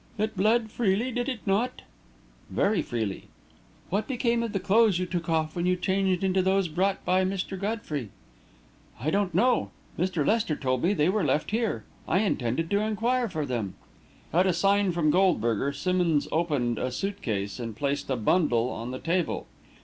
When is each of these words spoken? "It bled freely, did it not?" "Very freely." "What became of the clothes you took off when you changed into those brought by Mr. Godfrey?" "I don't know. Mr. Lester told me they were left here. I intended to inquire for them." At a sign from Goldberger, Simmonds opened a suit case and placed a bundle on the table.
"It 0.17 0.35
bled 0.35 0.71
freely, 0.71 1.11
did 1.11 1.29
it 1.29 1.45
not?" 1.45 1.83
"Very 2.49 2.81
freely." 2.81 3.25
"What 3.91 4.07
became 4.07 4.41
of 4.41 4.51
the 4.51 4.59
clothes 4.59 4.97
you 4.97 5.05
took 5.05 5.29
off 5.29 5.55
when 5.55 5.67
you 5.67 5.75
changed 5.75 6.23
into 6.23 6.41
those 6.41 6.67
brought 6.69 7.05
by 7.05 7.23
Mr. 7.23 7.55
Godfrey?" 7.55 8.09
"I 8.99 9.11
don't 9.11 9.35
know. 9.35 9.69
Mr. 9.99 10.25
Lester 10.25 10.55
told 10.55 10.81
me 10.81 10.93
they 10.95 11.07
were 11.09 11.23
left 11.23 11.51
here. 11.51 11.83
I 12.07 12.21
intended 12.21 12.71
to 12.71 12.79
inquire 12.79 13.29
for 13.29 13.45
them." 13.45 13.75
At 14.33 14.47
a 14.47 14.53
sign 14.53 14.91
from 14.91 15.11
Goldberger, 15.11 15.71
Simmonds 15.71 16.27
opened 16.31 16.79
a 16.79 16.91
suit 16.91 17.21
case 17.21 17.59
and 17.59 17.75
placed 17.75 18.09
a 18.09 18.15
bundle 18.15 18.69
on 18.71 18.89
the 18.89 18.97
table. 18.97 19.45